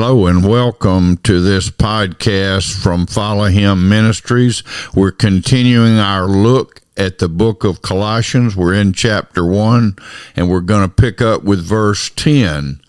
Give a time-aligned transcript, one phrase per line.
[0.00, 4.62] Hello and welcome to this podcast from Follow Him Ministries.
[4.94, 8.54] We're continuing our look at the book of Colossians.
[8.54, 9.96] We're in chapter 1
[10.36, 12.80] and we're going to pick up with verse 10.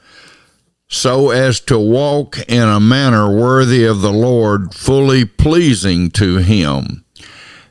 [0.88, 7.05] So as to walk in a manner worthy of the Lord, fully pleasing to Him.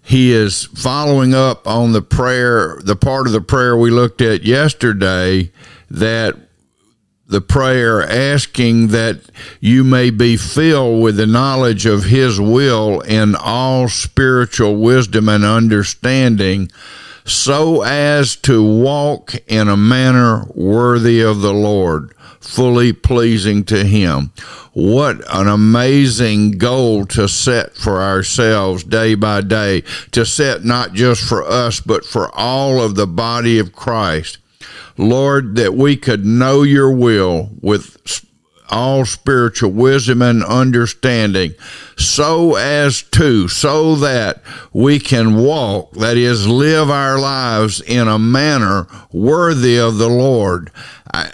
[0.02, 4.42] He is following up on the prayer, the part of the prayer we looked at
[4.42, 5.52] yesterday
[5.88, 6.47] that
[7.28, 9.20] the prayer asking that
[9.60, 15.44] you may be filled with the knowledge of his will in all spiritual wisdom and
[15.44, 16.70] understanding
[17.26, 24.32] so as to walk in a manner worthy of the Lord, fully pleasing to him.
[24.72, 31.22] What an amazing goal to set for ourselves day by day, to set not just
[31.28, 34.38] for us, but for all of the body of Christ.
[34.98, 37.96] Lord, that we could know your will with
[38.70, 41.54] all spiritual wisdom and understanding,
[41.96, 48.18] so as to, so that we can walk, that is, live our lives in a
[48.18, 50.70] manner worthy of the Lord.
[51.12, 51.32] I,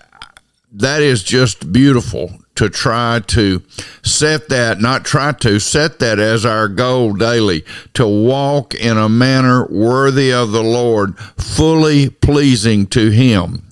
[0.73, 3.63] that is just beautiful to try to
[4.03, 9.09] set that, not try to set that as our goal daily, to walk in a
[9.09, 13.64] manner worthy of the Lord, fully pleasing to Him.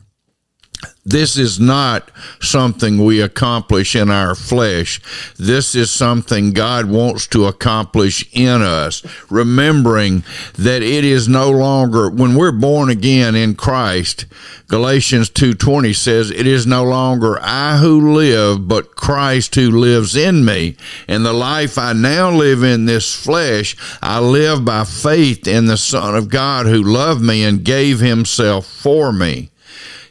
[1.04, 5.00] This is not something we accomplish in our flesh.
[5.36, 9.02] This is something God wants to accomplish in us.
[9.28, 10.22] Remembering
[10.54, 14.26] that it is no longer, when we're born again in Christ,
[14.68, 20.44] Galatians 2.20 says, It is no longer I who live, but Christ who lives in
[20.44, 20.76] me.
[21.08, 25.76] And the life I now live in this flesh, I live by faith in the
[25.76, 29.48] Son of God who loved me and gave himself for me.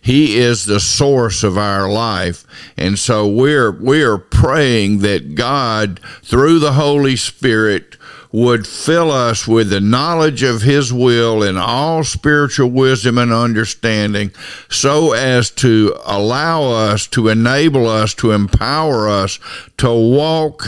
[0.01, 2.45] He is the source of our life.
[2.75, 7.97] And so we're, we're praying that God, through the Holy Spirit,
[8.31, 14.31] would fill us with the knowledge of His will and all spiritual wisdom and understanding,
[14.69, 19.37] so as to allow us, to enable us, to empower us
[19.77, 20.65] to walk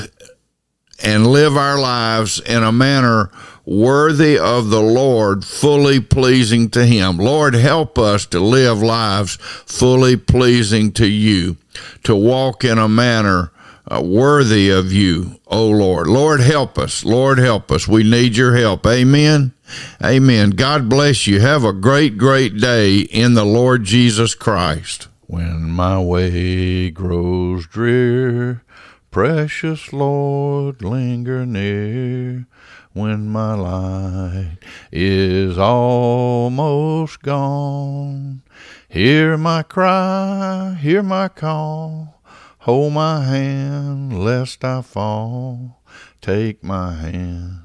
[1.03, 3.29] and live our lives in a manner
[3.65, 7.17] worthy of the Lord, fully pleasing to Him.
[7.17, 11.57] Lord, help us to live lives fully pleasing to you,
[12.03, 13.51] to walk in a manner
[13.85, 16.07] uh, worthy of you, O Lord.
[16.07, 17.03] Lord, help us.
[17.03, 17.87] Lord, help us.
[17.87, 18.85] We need your help.
[18.87, 19.53] Amen.
[20.01, 20.51] Amen.
[20.51, 21.39] God bless you.
[21.39, 25.07] Have a great, great day in the Lord Jesus Christ.
[25.27, 28.63] When my way grows drear,
[29.13, 32.47] precious Lord, linger near
[32.93, 34.57] when my light
[34.91, 38.41] is almost gone.
[38.89, 42.21] Hear my cry, hear my call,
[42.61, 45.83] hold my hand lest I fall.
[46.19, 47.59] Take my hand,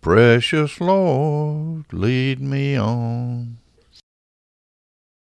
[0.00, 3.58] precious Lord, lead me on.